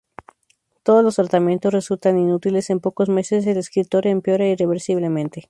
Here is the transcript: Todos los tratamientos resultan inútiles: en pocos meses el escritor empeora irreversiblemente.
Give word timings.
Todos 0.81 1.03
los 1.03 1.17
tratamientos 1.17 1.71
resultan 1.71 2.17
inútiles: 2.17 2.71
en 2.71 2.79
pocos 2.79 3.07
meses 3.07 3.45
el 3.45 3.57
escritor 3.57 4.07
empeora 4.07 4.47
irreversiblemente. 4.47 5.39